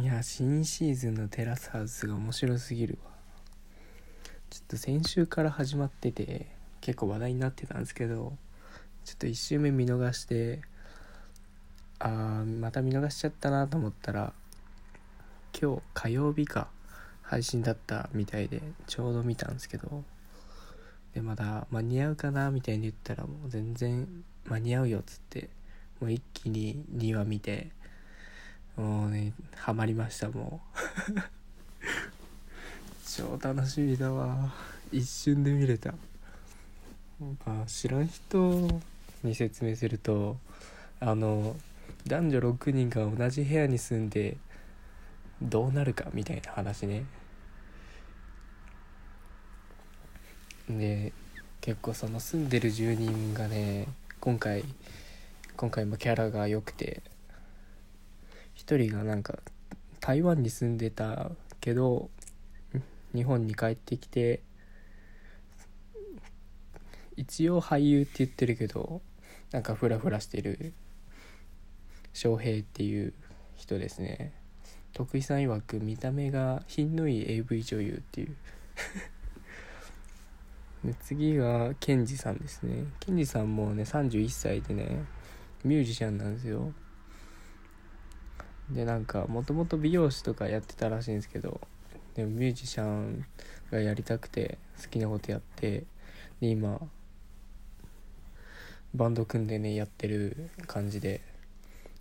[0.00, 3.10] いや新シーズンのテラスハウスが面白すぎるわ。
[4.48, 6.46] ちょっと先週から始まってて
[6.80, 8.32] 結構話題になってたんですけど
[9.04, 10.62] ちょっと1周目見逃して
[11.98, 14.32] あーまた見逃しちゃったなと思ったら
[15.60, 16.68] 今日火曜日か
[17.20, 20.02] 配信だったみたいでちょうど見たんですけど
[21.12, 24.08] でまだ間に合うかなみたいに言ったらもう全然
[24.46, 25.50] 間に合うよっつって
[26.00, 27.70] もう一気に2話見て
[28.80, 31.20] もうねハマりましたもう。
[33.06, 34.54] 超楽しみだわ。
[34.90, 35.92] 一瞬で見れた。
[37.44, 38.80] まあ知らん人
[39.22, 40.38] に説明すると
[40.98, 41.56] あの
[42.06, 44.38] 男女6人が同じ部屋に住んで
[45.42, 47.04] どうなるかみたいな話ね。
[50.70, 51.12] で
[51.60, 53.88] 結構その住んでる住人がね
[54.20, 54.64] 今回
[55.58, 57.02] 今回もキャラが良くて
[58.60, 59.38] 一人がなんか
[60.00, 61.30] 台湾に住んでた
[61.62, 62.10] けど
[63.14, 64.42] 日本に帰ってきて
[67.16, 69.00] 一応俳優って言ってるけど
[69.50, 70.74] なんかフラフラしてる
[72.12, 73.14] 翔平っていう
[73.56, 74.34] 人ですね。
[74.92, 78.36] 徳井さん曰く見た目が品のいい AV 女優っていう。
[80.84, 82.84] で次がケンジさんですね。
[83.00, 85.02] ケンジさんもね31歳でね
[85.64, 86.74] ミュージシャンなんですよ。
[88.72, 91.60] でなんかもともと美容師とかやってたらしいんですけど
[92.14, 93.24] でもミュージシャン
[93.70, 95.84] がやりたくて好きなことやって
[96.40, 96.80] で今
[98.94, 101.20] バンド組んでねやってる感じで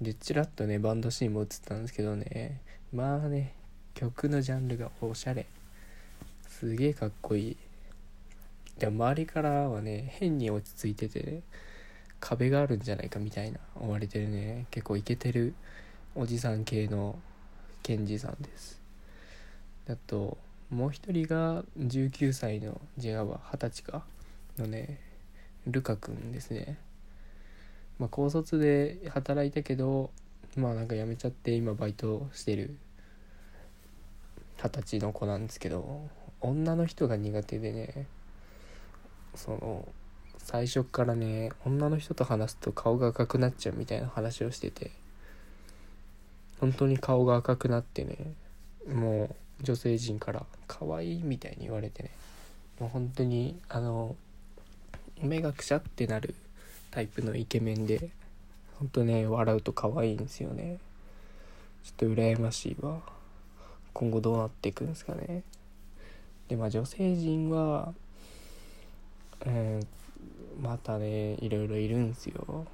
[0.00, 2.60] でちらっとねバンドシーンも映ったんですけどね
[2.92, 3.54] まあね
[3.94, 5.46] 曲のジャンルがおしゃれ。
[6.48, 7.56] すげえかっこいい。
[8.78, 11.42] でも周りからはね変に落ち着いてて、ね、
[12.18, 15.54] 壁があるんじゃないかみたいな思われてるね結構イケてる
[16.16, 17.16] おじさん系の
[17.84, 18.80] ケンジさんです。
[19.88, 24.02] あともう一人が19歳の違うわ二十歳か
[24.58, 24.98] のね
[25.68, 26.78] ルカ君ですね。
[28.00, 30.10] まあ高卒で働いたけど
[30.56, 32.76] まあなんか辞めちゃって今バイトしてる
[34.56, 36.08] 二十歳の子なんですけど
[36.40, 38.06] 女の人が苦手でね
[39.36, 39.86] その
[40.38, 44.90] 最初からね女の人と話すと顔が赤くなっちゃうみたいな話をしてて。
[46.60, 48.34] 本当に顔が赤くなってね
[48.86, 49.24] も
[49.60, 52.10] う女性陣から「可愛いみたいに言われてね
[52.78, 54.14] もう本当にあの
[55.20, 56.34] 目がくしゃってなる
[56.90, 58.10] タイプのイケメンで
[58.78, 60.78] 本当ね笑うと可愛いんですよね。
[61.84, 63.00] ちょっと羨ましいわ。
[63.92, 65.42] 今後どうなっていくんですかね。
[66.48, 67.92] でまあ女性陣は
[69.42, 72.66] えー、またねいろいろいるんですよ。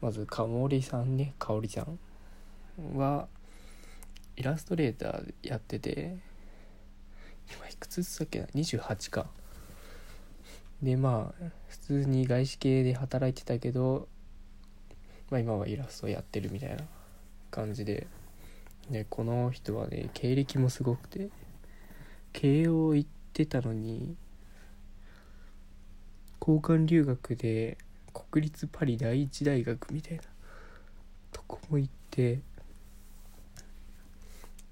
[0.00, 1.98] まずかおりさんねかおりちゃん。
[2.94, 3.28] は
[4.36, 6.16] イラストレーターやってて
[7.56, 9.26] 今いくつつったっけな？28か。
[10.82, 14.08] でまあ普通に外資系で働いてたけど、
[15.30, 16.84] まあ、今はイラストやってるみたいな
[17.50, 18.06] 感じで。
[18.90, 21.30] でこの人はね経歴もすごくて
[22.34, 24.14] 慶応行ってたのに
[26.38, 27.78] 交換留学で
[28.12, 30.22] 国立パリ第一大学みたいな
[31.32, 32.40] とこも行って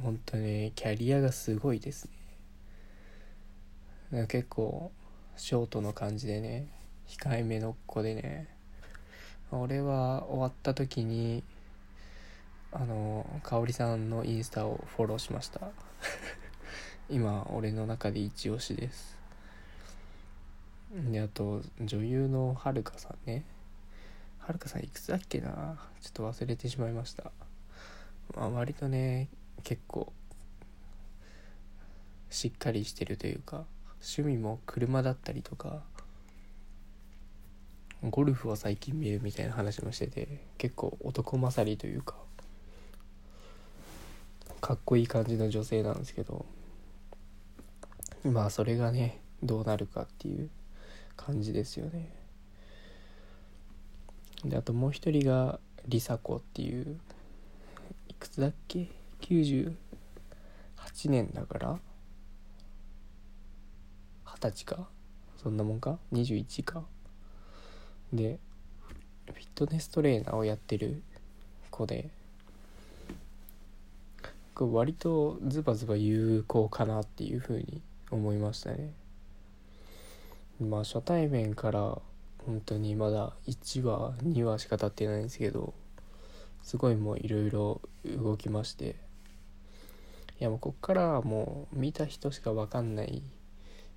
[0.00, 2.08] 本当ねキャリアがすごいです
[4.10, 4.26] ね。
[4.26, 4.92] 結構
[5.36, 6.68] ショートの感じでね
[7.06, 8.48] 控えめの子でね
[9.50, 11.42] 俺は終わった時に
[12.72, 15.60] あの香織さんのインスタをフォローしました。
[17.10, 19.16] 今俺の中で一押しです。
[20.92, 23.44] であと女優のはるかさんね。
[24.38, 25.78] はるかさんいくつだっけな？
[26.00, 27.32] ちょっと忘れてしまいました、
[28.36, 29.28] まあ、割とね
[29.64, 30.12] 結構
[32.30, 33.64] しっかりしてるというか
[33.94, 35.82] 趣味も車だったりとか
[38.02, 42.16] ゴルフを最近見るみたいな話もしてて結構男勝りというか
[44.60, 46.44] かっこいい感じの女性なんですけど
[48.24, 50.50] まあそれがねどうなるかっていう
[51.16, 52.10] 感じですよね。
[54.44, 56.98] であともう一人が梨紗子っていう
[58.08, 58.88] いくつだっけ？
[59.24, 59.74] 98
[61.08, 61.78] 年だから
[64.26, 64.88] 二十歳か？
[65.42, 66.82] そんなもんか？21か？
[68.12, 68.38] で
[69.32, 71.02] フィットネストレーナーをやってる
[71.70, 72.10] 子で
[74.56, 77.80] 割とズバズバ有効かなっていうふうに
[78.10, 78.92] 思いましたね。
[80.60, 81.98] まあ初対面から
[82.44, 85.72] 本当にまだ1話2話しか経ってないんですけど
[86.62, 89.03] すごいもういろいろ動きまして。
[90.40, 93.22] いやもうこっからはもう見た人しか分かんない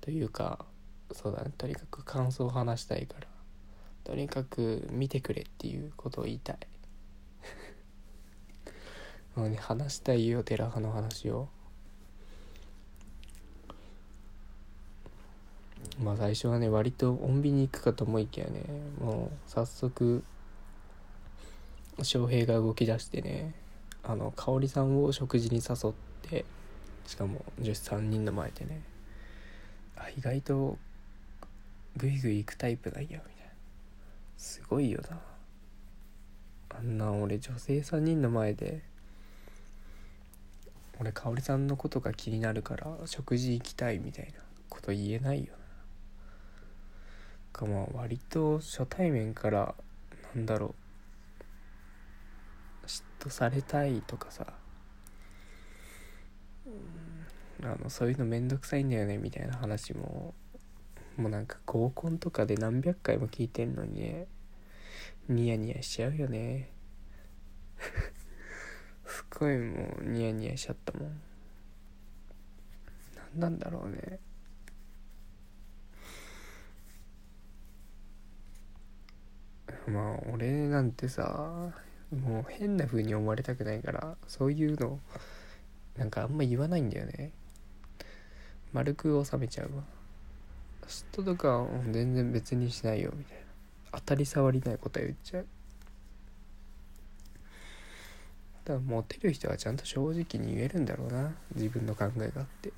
[0.00, 0.64] というか
[1.12, 1.52] そうだね。
[1.56, 3.26] とにかく感想を話したいから。
[4.04, 6.58] とにかく見てくれっていうことを言いたい。
[9.34, 11.48] もうね話したいよ寺派の話を。
[16.02, 18.62] まあ最初はね割と穏便に行くかと思いきやね
[19.00, 20.22] もう早速
[22.02, 23.54] 翔平が動き出してね
[24.02, 26.09] あの香織さんを食事に誘って
[27.06, 28.82] しかも女子3人の前でね
[29.96, 30.78] あ意外と
[31.96, 33.30] グイグイ行くタイプなんやみたいな。
[34.36, 35.18] すごいよな。
[36.70, 38.80] あんな俺女性3人の前で
[41.00, 45.58] 俺香織さんのことが気になるから食事行きたいみたいなこと言えないよな。
[47.52, 49.74] かまあ割と初対面から
[50.34, 50.74] なんだろ
[52.84, 54.46] う嫉妬されたいとかさ
[57.62, 60.34] あのそういうのめんどくさいんだよねみたいな話も。
[61.16, 64.24] もうなんか合コンとかで何百回も聞いてんのに
[65.28, 66.70] ニヤニヤしちゃうよね。
[69.04, 71.20] すごいもうニヤニヤしちゃったもん。
[73.34, 74.18] 何なんだろうね。
[79.86, 81.72] まあ俺なんてさ
[82.10, 85.00] もう変な風に思われたくないからそういうの
[85.96, 87.32] なんかあんま言わないんだよね。
[88.72, 89.82] 丸く収めちゃうわ。
[90.86, 93.44] 嫉妬とか全然別にしないよみたいな。
[93.92, 95.46] 当たり障りない答え言っちゃう。
[98.64, 100.14] だからモテる人はちゃんと正直
[100.44, 102.72] に言えるんだろうな自分の考えがあって。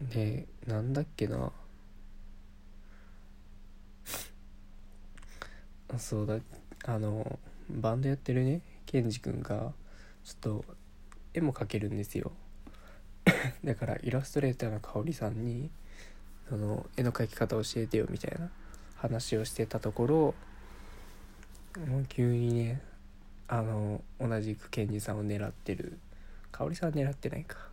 [0.00, 1.52] でなんだっけな。
[5.98, 6.38] そうだ
[6.86, 7.38] あの
[7.76, 9.72] バンドやってるねケンジ君が
[10.24, 10.64] ちょっと
[11.32, 12.32] 絵も描けるんですよ。
[13.64, 15.70] だからイラストレーターの香織さんに
[16.48, 18.50] その絵の描き方教えてよみたいな
[18.96, 20.34] 話をしてたところ
[21.86, 22.82] もう急にね
[23.46, 25.98] あの同じくケンジさんを狙ってる。
[26.52, 27.70] 香織さん狙ってないか。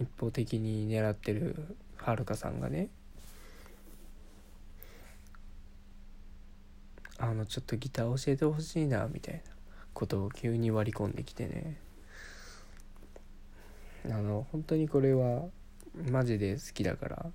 [0.00, 2.88] 一方的に狙ってるはるかさんがね
[7.22, 9.40] あのちょっとギター教えてほしいなみたいな
[9.94, 11.76] ことを急に割り込んできてね。
[14.06, 15.44] あの本当にこれは
[16.10, 17.26] マジで好きだから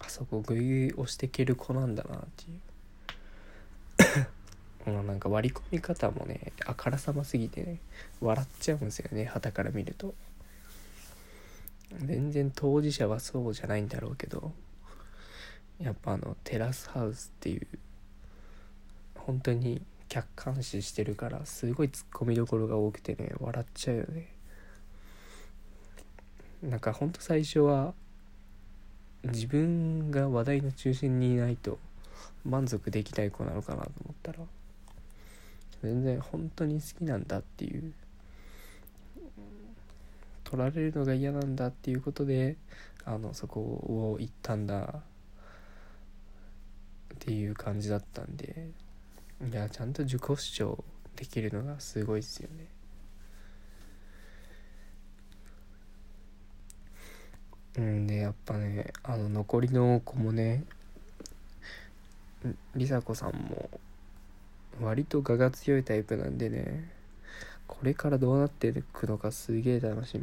[0.00, 2.56] あそこグイグイ押してける子なんだなってい
[4.88, 4.90] う。
[4.90, 7.78] もうなんか割り込み方もねあからさますぎてね
[8.20, 10.16] 笑っちゃうんですよね旗から見ると。
[11.96, 14.52] 全然当事者はそうじゃないんだろうけど。
[15.80, 17.66] やっぱあのテラスハウスっていう
[19.16, 24.28] 本当に客観視してるからすごいツッコミどころが多くてね笑っちゃうよね。
[26.62, 27.92] なんかほんと最初は
[29.24, 31.78] 自分が話題の中心にいないと
[32.44, 34.38] 満足できない子なのかなと思ったら
[35.82, 37.92] 全然本当に好きなんだっていう
[40.44, 42.56] 取られるのが嫌なんだっていうことで
[43.04, 45.02] あのそこを行ったんだ
[47.24, 48.68] っていう感じだったんで
[49.50, 50.84] いやちゃんと自己主張
[51.16, 52.66] できるのがすごいっすよね。
[57.78, 60.64] うんでやっぱねあの残りの子もね
[62.74, 63.70] 梨紗子さんも
[64.82, 66.90] 割と我が強いタイプなんでね
[67.66, 70.22] これからどうなっていくのかすげえ楽し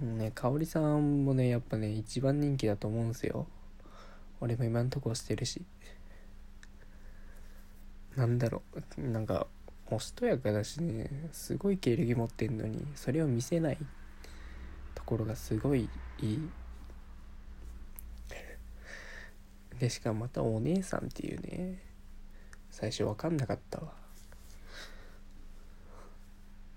[0.00, 0.08] み。
[0.16, 3.48] ね香織さんもねやっぱね一番人気だと思うんですよ。
[4.40, 5.62] 俺も今んとこしてるし。
[8.16, 8.62] なんだろ
[8.96, 9.00] う。
[9.00, 9.46] なんか
[9.90, 11.28] おしとやかだしね。
[11.32, 13.78] すごい経歴持ってんのにそれを見せない
[14.94, 15.88] ところがすごい
[16.20, 16.48] いい。
[19.78, 21.82] でしかもまたお姉さんっていうね
[22.70, 23.92] 最初分かんなかったわ。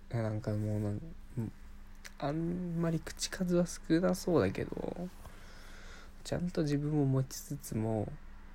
[0.10, 1.02] なんかもうなん
[2.20, 5.10] あんまり口数は少なそうだけど。
[6.28, 8.12] ちゃんと自分を持ちつつも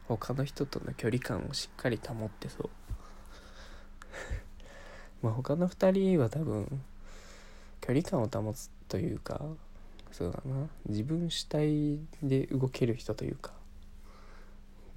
[0.07, 2.71] 他の人との距離感をしっかり保ってそう。
[5.25, 6.83] まあ他の2人は多分
[7.81, 9.41] 距離感を保つというか
[10.11, 10.69] そうだな。
[10.87, 13.55] 自分主体で動ける人というか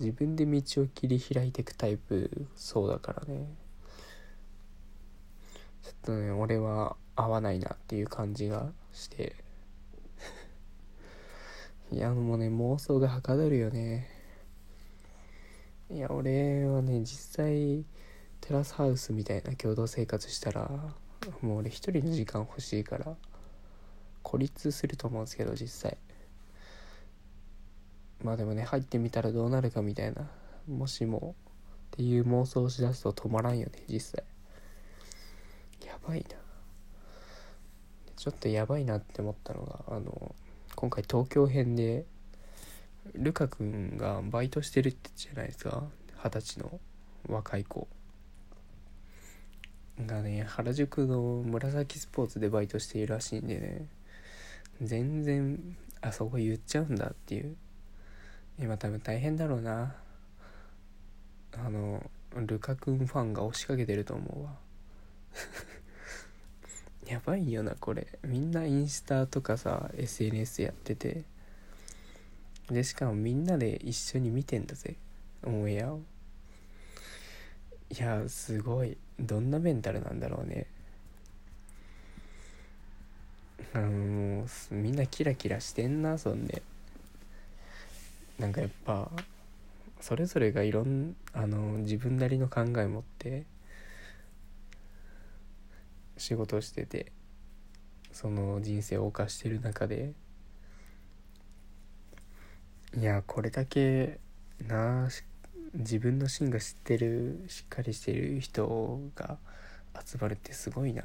[0.02, 3.48] 自分で道を切り開いていくタイプそうだからね。
[5.82, 9.45] ちょっとね俺は合わないなっていう感じがして。
[11.92, 14.10] いやもうね妄想がはかどるよね。
[15.90, 17.86] いや俺はね実際
[18.42, 20.70] テラスハウスみたいな共同生活したら
[21.42, 23.16] もう俺一人の時間欲しいから
[24.24, 25.98] 孤立すると思うんですけど実際。
[28.24, 30.28] まあでもね入ってみたらどうなるかみたいな
[30.68, 31.36] もしも
[31.94, 34.24] っていう妄想をしだすと止まらんよね実際。
[35.86, 36.38] やばいな。
[38.16, 40.34] ちょっとやばいなって思ったのがあの
[40.76, 42.06] 今回東京編で
[43.14, 45.84] ルカ君がバイトしてるってじゃないですか。
[46.24, 46.80] 二十歳の
[47.30, 47.88] 若い子。
[50.06, 53.88] がね原宿の紫スポーツでバイトしているらしいんでね。
[54.82, 57.56] 全然あそこ言っちゃうんだっていう。
[58.60, 59.96] 今多分大変だろうな。
[61.54, 62.04] あの
[62.36, 64.58] ルカ君ファンが押しかけてると思うわ。
[67.06, 68.08] やばいよなこれ。
[68.24, 71.24] みんなインスタとかさ SNS やってて。
[72.70, 74.96] でしかもみんなで一緒に見てんだぜ。
[75.44, 76.02] オンエアを。
[77.92, 78.98] いやすごい。
[79.20, 80.66] どんなメンタルなんだろうね。
[83.74, 86.64] あのみんなキラキラしてんなそんで。
[88.40, 89.12] なんかやっぱ
[90.02, 93.44] それぞれがいろんあの自分なりの考え持って。
[96.18, 97.12] 仕事してて
[98.12, 100.14] その人生を謳歌してる中で
[102.98, 104.20] いやこれだけ
[104.66, 105.10] な
[105.74, 109.38] 自分の芯が知ってるしっかりしてる人が
[110.06, 111.04] 集まるってすごいな。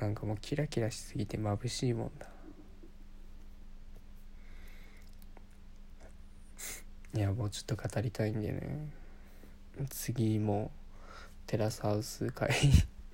[0.00, 2.26] なんかもうキラキラしすぎて眩しいもんだ。
[7.14, 8.88] いやもうちょっと語りたいんでね。
[9.90, 10.70] 次も
[11.46, 12.50] テラスハウス会。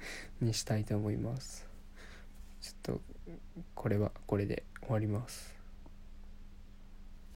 [0.41, 1.69] にしたいと思います。
[2.61, 3.01] ちょっと
[3.75, 5.60] これはこれで終わります。